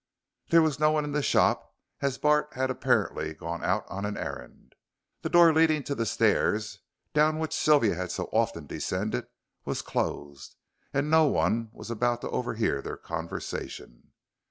[0.49, 4.17] There was no one in the shop as Bart had apparently gone out on an
[4.17, 4.73] errand.
[5.21, 6.79] The door leading to the stairs,
[7.13, 9.27] down which Sylvia had so often descended,
[9.63, 10.55] was closed,
[10.91, 14.13] and no one was about to overhear their conversation.